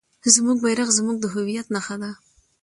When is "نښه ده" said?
1.75-2.11